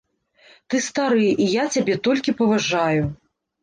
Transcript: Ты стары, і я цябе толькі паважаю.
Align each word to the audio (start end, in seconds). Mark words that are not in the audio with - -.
Ты 0.69 0.79
стары, 0.87 1.27
і 1.45 1.49
я 1.61 1.69
цябе 1.77 2.01
толькі 2.11 2.39
паважаю. 2.43 3.03